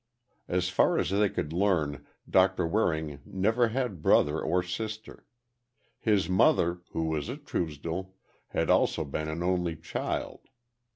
[0.47, 5.27] As far as they could learn Doctor Waring never had brother or sister.
[5.99, 8.11] His mother, who was a Truesdell,
[8.47, 10.47] had also been an only child.